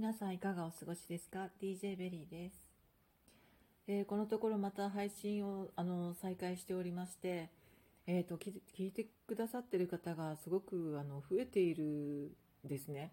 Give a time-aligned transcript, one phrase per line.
[0.00, 2.56] 皆さんいかがお過ごしですか ?DJ ベリーです、
[3.86, 7.50] えー、このところまた配信をあの再開しておりまして、
[8.06, 12.32] えーと、聞いてくださってる方がすごくあの増えている
[12.64, 13.12] ですね、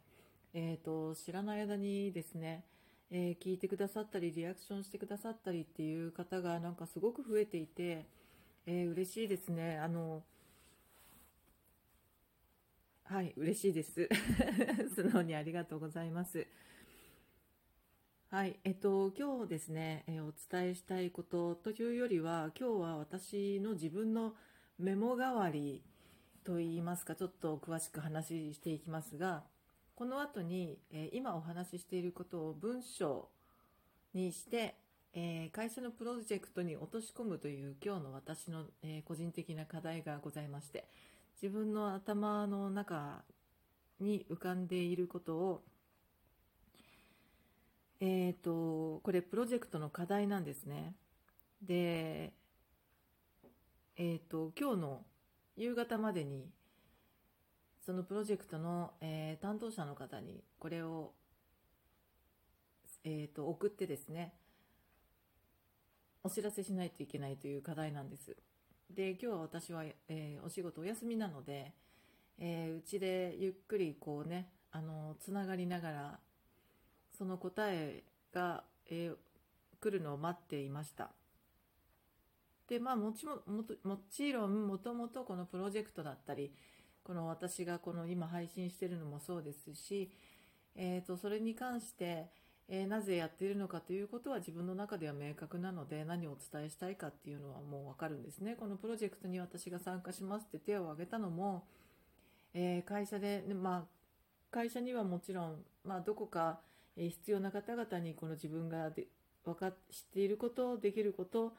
[0.54, 2.64] えーと、知らない間にですね、
[3.12, 8.06] えー、聞いてくださったりリアクションしてくださったりっていう方がなんかすごく増えていて、
[8.66, 9.78] えー、嬉しいですね。
[9.78, 10.24] あの
[13.04, 14.08] はい嬉しいです。
[14.96, 16.48] 素直にありがとうございます。
[18.30, 24.34] はい、えっと、今日ですね、え、お伝えしたいことというよりは、今日は私の自分の
[24.78, 25.82] メモ代わり
[26.44, 29.46] といいますか、ちょっと詳しく話していきますが、
[29.96, 33.30] この後に、え、今お話ししていることを文章
[34.14, 34.76] にして、
[35.14, 40.90] え、会社のプロジェクトに落とし込むという今日の私の、え個人的な課題がございまして、
[41.42, 43.24] 自分の頭の中
[44.02, 45.64] に浮かんでいることを
[48.00, 50.94] えっ、ー、と、これプロジェクトの課題なんですね。
[51.62, 52.34] で、
[53.96, 55.06] えっ、ー、と、今日の
[55.56, 56.52] 夕方までに、
[57.84, 61.14] そのプロジェクトの、えー、担当者の方にこれを、
[63.04, 64.34] えっ、と、送ってですね、
[66.24, 68.36] お知らせしないといけないという課題なんです。
[68.92, 71.74] で、今日は私は、えお仕事お休みなので、
[72.38, 76.20] えうちでゆっくりこうね、あの、つながりながら
[77.18, 79.16] その答えが、えー、
[79.82, 81.10] 来るのを待っていました。
[82.68, 86.52] で、まあもちももちろん、もともとこのプロジェクトだったり、
[87.04, 90.12] この私がこの今配信してるのもそうですし、
[90.76, 92.28] えーと、それに関して、
[92.68, 98.56] えー、なぜやっているのかということは自分の中では明確なので何をお伝えしたいかっていうのはもう分かるんですね。
[98.60, 101.66] このプロジェクトに私が参加しますって手を挙げたのも、
[102.54, 103.84] えー、会社で、まあ、
[104.52, 106.60] 会社にはもちろん、まあ、どこか
[106.98, 109.08] え必要な方々にこの自分がで
[109.46, 109.76] 分か知っ
[110.14, 111.54] ていることできること、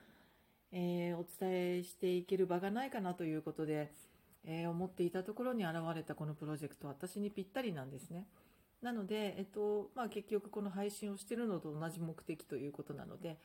[0.72, 3.90] えー、お伝えしていける場がないかなということで、
[4.44, 8.26] えー、思っていたところに現れたこのプロジェクト私にぴったりなんですね。
[8.82, 13.38] なので、えっとまあ、結局この配信をしているのと同じ目的ということなので、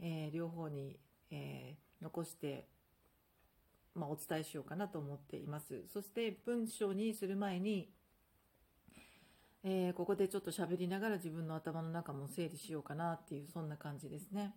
[0.00, 0.98] えー、両方に、
[1.30, 2.68] え残して、
[3.94, 5.82] まあ、お伝えしようかなと思っています。
[5.92, 7.90] そして文章にする前に
[9.66, 14.54] えー、ここでちょっと喋りながら自分の頭の中も整理しようかなっていうそんな感じですね。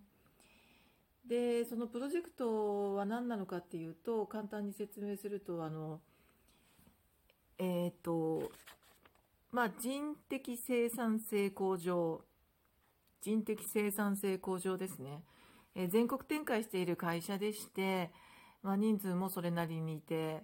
[1.26, 6.00] でそのプロジェクトは何なのかっていうと簡単に説明するとあの
[7.58, 8.50] えっ、ー、と
[9.50, 12.22] まあ人的生産性向上
[13.20, 15.22] 人的生産性向上ですね、
[15.74, 18.10] えー、全国展開している会社でして、
[18.62, 20.42] まあ、人数もそれなりにいて、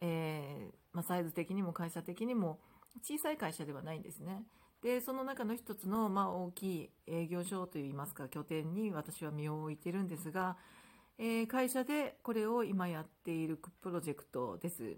[0.00, 2.58] えー、まあ、サイズ的にも会社的にも
[3.00, 4.44] 小さい会社ではないんですね。
[4.82, 10.56] で、その中の一つの、まあ、大きい営業所といいますか、拠点に私は身を置いてるんですが、
[11.18, 14.96] えー、会社でこれを今やっているプロジェクトです。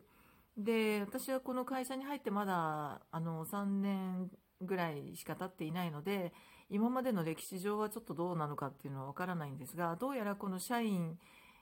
[0.56, 6.32] で、私はこの会社に入ってまだ、あの、3年ぐらいしか経っていないので、
[6.70, 11.18] 今までの歴史上はちょっとどうなのかっていうのはわからないんですが、どうやらこの社員、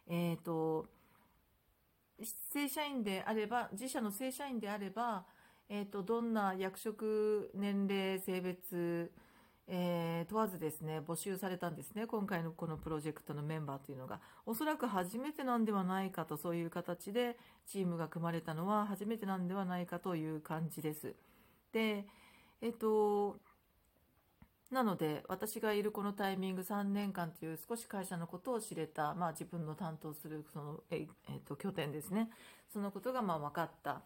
[0.06, 0.86] えっ、ー、と、
[2.52, 5.26] 正社員であれば、自社の正社員であれば、
[5.74, 9.10] えーと、どんな役職、年齢、性別、
[9.66, 21.14] えー、問わずですね募集されたんですね、今回のこのプロジェクトのメンバーというのが、おそらく初めてなんではないかと、そういう形でチームが組まれたのは初めてなんではないかという感じです。
[21.72, 22.04] で、
[22.60, 23.38] えっ、ー、と、
[24.70, 32.28] なので、私がいるこのタイミング3年間という少し会社のことを知れた、まあ、自分の担当するその、ええー、と拠点ですね、
[32.70, 34.02] そのことがまあ分かった。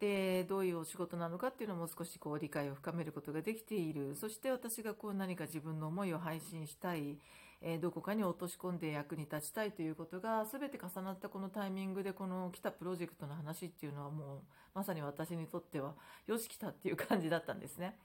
[0.00, 7.18] でどういうお仕事なのかっていうのも少しこう理解を深めることができているそして私がこう何か自分の思いを配信したい、
[7.60, 14.38] えー、どこかに落とし込んで役に立ちたいということが全て重なったこのタイミングでこの来たプロジェクトの話っていうのはもう
[14.72, 15.94] まさに私にとっては
[16.28, 17.98] よし来たっていう感じだったんですね。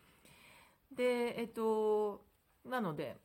[0.96, 2.26] でえっと
[2.66, 3.18] なので、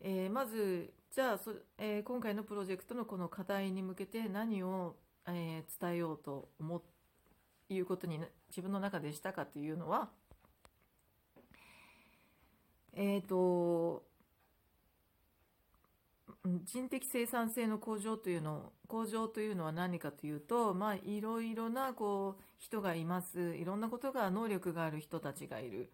[0.00, 4.96] えー、まずじゃあそ、えー、今回のプロジェクトのこの課題に向けて何を、
[5.28, 6.93] え、伝えようと思って
[7.68, 10.08] いうことに自分の中でしたかというのは、
[12.92, 14.04] えっ、ー、と、
[16.64, 23.54] 人的生産性の向上というの向上というのは何かというと、まあ、いろいろなこう人がいます。
[23.56, 25.90] いろんなことが能力がある人たちがいる。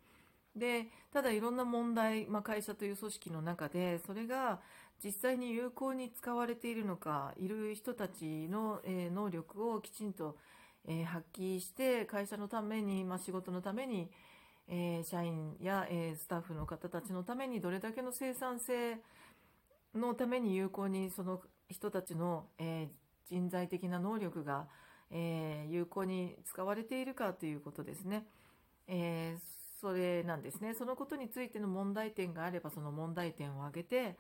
[0.57, 4.59] でただいろんな問題、まあ、会社という組織の中でそれが
[5.03, 14.11] 実際に有効に使われているのかいる人たちの、え、能力をきちんとえー、発揮して会社のために、まあ、仕事のために、
[14.69, 18.99] えー、社員や、えー、スタッフの方たちのためにどれだけの生産性
[19.95, 22.89] のために有効にその人たちの、え、
[23.29, 24.67] 人材的な能力が、
[25.13, 28.27] え有効に使われているかということですね。
[28.87, 29.37] え
[29.81, 30.75] それなんですね。
[30.75, 34.17] そのことについての問題点があればその問題点を挙げて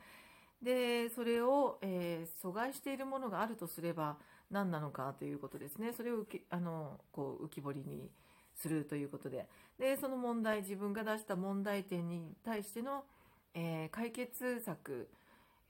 [0.62, 4.16] でそれを、え阻害しているものがあるとすれば
[4.50, 5.92] 何なのかということですね。
[5.92, 8.10] それをあのこう浮き彫りに
[8.60, 9.46] するということで
[9.78, 13.04] でその問題自分が出した問題点に対しての、
[13.54, 15.08] えー、解決策、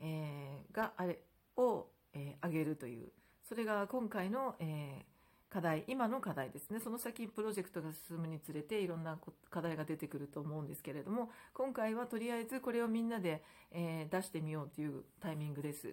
[0.00, 1.20] えー、があれ
[1.56, 3.08] を、えー、挙げるという
[3.48, 5.04] それが今回の、え
[5.50, 9.18] 課題今の課題ですねその先プロジェクトが進むにつれていろんな
[9.50, 13.42] 課題が出てくると思うんですけれども今回はとりあえずこれをみんなで、
[13.72, 15.92] え出してみようというタイミングです。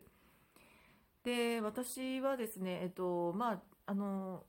[1.27, 4.45] で私はですね、えっとまあ、あの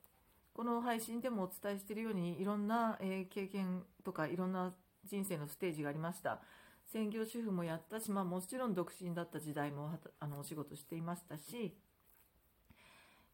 [0.55, 4.73] この配信でもお伝えしているようにいろんな、え経験とかいろんな
[5.05, 6.41] 人生のステージがありました。
[6.93, 9.91] 専業主婦もやったし、まあ、もちろん独身だった時代も
[10.21, 11.77] あのお仕事していましたし、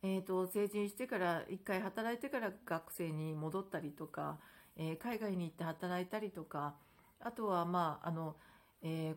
[0.03, 4.39] えーと、成人してから1回働いてから学生に戻ったりとか、
[4.75, 6.77] えー、海外に行って働いたりとか
[7.21, 8.37] あとは、まああの
[8.83, 9.17] えー、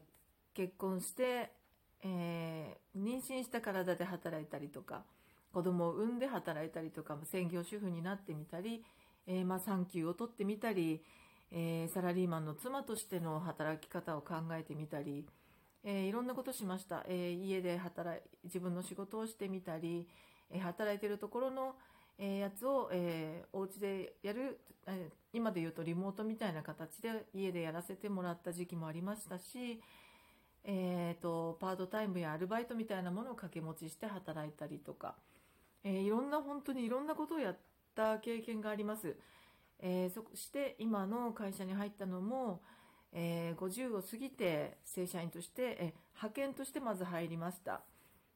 [0.53, 1.56] 結婚して、
[2.03, 5.03] えー、妊娠した体で働いたりとか。
[5.57, 8.83] 子供を産んで働いたりとか専業主婦になってみたり、
[9.25, 11.01] えー、まあ、産休を取ってみたり、
[11.51, 15.25] えー、サラリーマンの妻としての働き方を考えてみたり、
[15.83, 20.07] えー、いろんなことしました、え家で働い自分の仕事をしてみたり、
[20.51, 21.75] え働いてるところの、
[22.19, 29.81] えやつを、えー、お家でやる、え今で言うとリモートみたいな形で家でやらせてもらった時期もありましたし、
[30.67, 35.15] えーとパートタイムやアルバイトみたいなものを掛け持ちして働いたりとか、
[35.83, 37.57] えー、いろんな本当にいろんなことをやっ
[37.95, 39.15] た経験があります。
[39.79, 42.61] えー、そして今の会社に入ったのも、
[43.13, 47.81] えー、50を過ぎて正社員として、え派遣としてまず入りました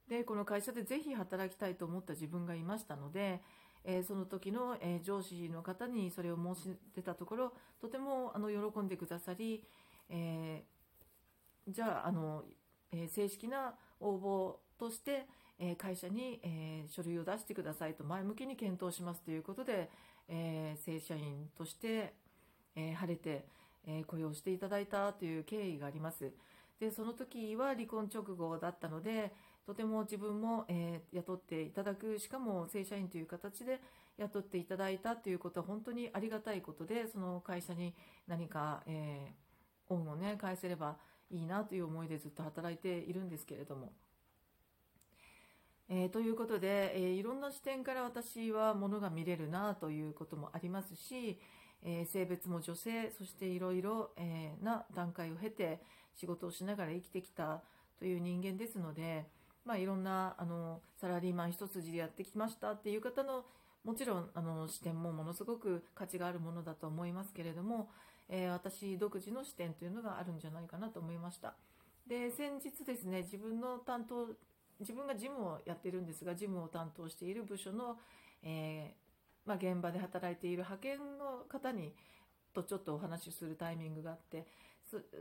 [0.07, 3.42] でこの会社でぜひ働きたいと思った自分がいましたので、
[3.83, 9.63] えその時の、え上司の方にそれを申し出たところとてもあの喜んでくださり、
[10.10, 10.63] え
[11.71, 12.44] じゃああの、
[12.91, 15.27] え正式な応募として、
[15.59, 19.89] え会社に、え書類を出してくださいと前向きに検討しますということで、
[20.27, 22.13] え正社員として、
[22.75, 23.45] え晴れて、
[23.85, 26.31] え雇用していただいたという経緯があります。
[26.81, 29.31] でその時は離婚直後だったので
[29.68, 33.79] とても自分も、えー、雇っていただくしかも正社員という形で
[34.18, 37.94] 雇っていただいたということは本当にありがたいことでその会社に
[38.27, 40.97] 何か、えー、恩をね返せれば
[41.31, 43.92] いいなという思いでずっと働いているんですけれども。
[45.94, 51.38] えー、ということで、えー、いろんな視点から私はものが見れるなということもありますし、
[51.83, 54.12] えー、性別も女性そしていろいろ
[54.63, 55.81] な段階を経て
[56.16, 57.62] 仕事をしながら生きてきた
[58.00, 59.28] という人間ですので、
[59.66, 63.44] まあ、いろんなあのサラリーマン一筋でやってきましたっていう方の
[63.83, 67.89] もちろんあの視点もものすごく価値があるものだと思いますけれども、
[68.31, 71.54] えー私独自の視点というのがあるんじゃないかなと思いました。
[72.07, 74.28] で先日ですね自分の担当
[74.80, 77.98] 自分が事務をやってるんですが事務を担当している部署の、
[78.42, 81.94] えー、まあ、現場で働いている派遣の方に
[82.54, 84.45] とちょっとお話しするタイミングがあって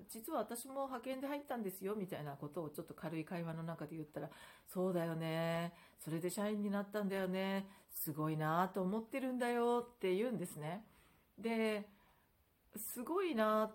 [0.08, 4.28] 実は私も派遣で入ったんですよみたいなことをちょっと軽い会話の中で言ったら
[4.66, 10.82] そうだよねそれで社員になったんだよねすごいなと思ってるんだよって言うんですね
[11.38, 11.86] で
[12.76, 13.72] すごいなっ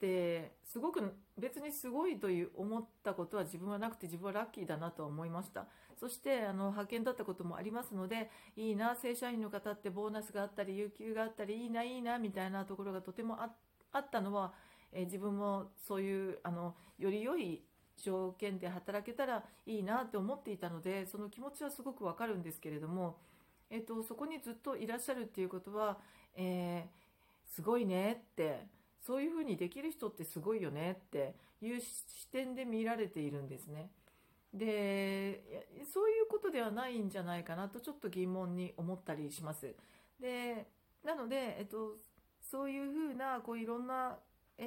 [0.00, 5.66] てすごく別にすごいという思ったことは自分はなくて自分はラッキーだなと思いました。
[5.98, 13.36] そしてあの派遣だったこともありますのでいいな正社員の方ってボーナスがあったり有給があったりいいないいなみたいなところがとても
[13.92, 14.54] あったのは、
[14.92, 17.62] え自分もそういうあのより良い
[17.98, 23.18] 条件で働けたらいいなって思っていたのでその気持ちはすごくわかるんですけれども、
[23.68, 25.98] えっと、そこにずっといらっしゃるっていうことは、
[26.34, 27.00] えー、
[27.50, 28.66] すごいねって
[29.00, 33.90] そういうふうにできる人ってすごいよねっていう視点で見られているんですね。
[34.52, 39.74] でそういうことではないんじゃないかなとちょっと疑問に思ったりします。
[40.20, 40.66] で
[41.04, 41.96] なので、えっと、
[42.40, 44.18] そういうふうなこういろんな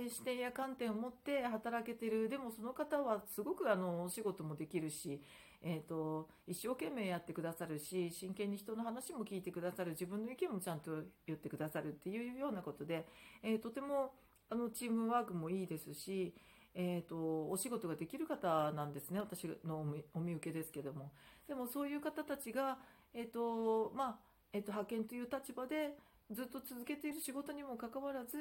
[0.10, 5.22] 視点や観点を持って働けてるでもその方はすごくあのお仕事もできるし
[5.64, 10.92] えーと、一生懸命やってくださるし真剣に人の話も聞いてくださる自分の意見もちゃんと
[11.26, 13.08] 言ってくださるっていうようなことで、
[13.42, 14.12] えー、とても
[14.50, 16.34] あのチームワークもいいですし、
[16.76, 21.12] えーと、お仕事ができる方なんですね私のお見受けですけども
[21.48, 22.78] でもそういう方たちが、
[23.14, 24.16] えーとまあ
[24.52, 25.96] えー、と派遣という立場で
[26.30, 28.38] ずっと続けている仕事にもかかわらず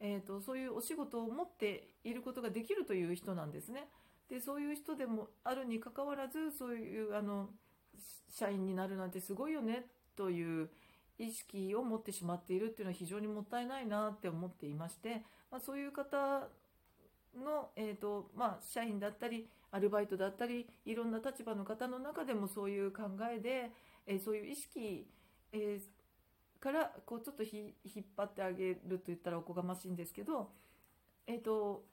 [0.00, 3.86] えーと、そういうお仕事を持っていることができるという人なんですね。
[4.30, 7.48] でそういう人でもあるにかかわらずそういうあの
[8.30, 10.70] 社員になるなんてすごいよねという
[11.18, 16.48] 意識を持ってしまっているっていうのは非常にもったいないなって思っていまして、まあ、そういう方
[17.36, 23.02] の、えーとまあ、社員だったりアルバイトだったりいろんな立場の方の中でもそういう考
[23.34, 23.72] えで、
[24.06, 25.06] えー、そういう意識、
[25.52, 30.50] えー、からこうちょっと引っ張ってあげると言ったらおこがましいんですけど、
[31.26, 31.84] えーと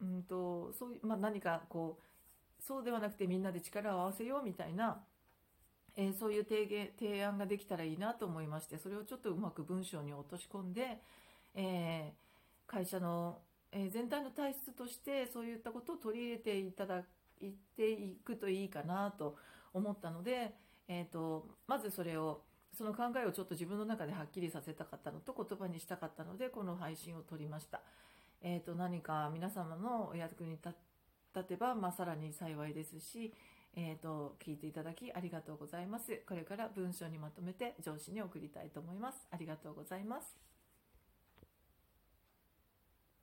[0.00, 5.02] うんとそうまあ、何かこうそうではなくてみんなで力を合わせようみたいな、
[5.96, 10.98] えー、そういう提言提案ができたらいいなと思いましてそれをちょっとうまく文章に落とし込んで、
[11.54, 13.38] えー、会社の
[13.72, 17.04] えー、全体の体質としてそういったことを取り入れていただ
[17.40, 19.36] いていくといいかなと
[19.72, 20.54] 思ったので、
[20.88, 22.42] えーと、まずそれを
[22.76, 27.80] その考えをちょっと自分の中ではっきりさせたかったのと言葉にしたかったのでこの配信を撮りました、
[28.42, 30.52] えーと、何か皆様のお役に
[31.34, 33.34] 立てば、まあ、さらに幸いですし、
[33.74, 36.22] えーと聞いていただきありがとうございます。
[36.26, 39.28] これから文章にまとめて上司に送りたいと思います。
[39.30, 40.49] ありがとうございます。